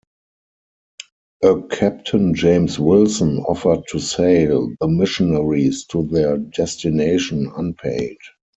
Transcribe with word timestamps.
A 1.43 1.61
Captain 1.69 2.33
James 2.33 2.79
Wilson 2.79 3.37
offered 3.41 3.83
to 3.89 3.99
sail 3.99 4.73
the 4.81 4.87
missionaries 4.87 5.85
to 5.91 6.07
their 6.07 6.39
destination 6.39 7.51
unpaid. 7.55 8.17